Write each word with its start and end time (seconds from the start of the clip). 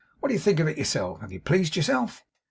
'What 0.19 0.29
do 0.29 0.33
you 0.33 0.39
think 0.39 0.59
of 0.59 0.65
it 0.67 0.79
yourself? 0.79 1.21
Have 1.21 1.31
you 1.31 1.39
pleased 1.39 1.75
yourself? 1.75 2.23